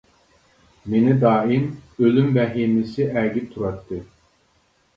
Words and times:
مېنى 0.93 1.13
دائىم 1.23 1.67
ئۆلۈم 2.07 2.33
ۋەھىمىسى 2.39 3.09
ئەگىپ 3.13 3.55
تۇراتتى. 3.55 4.05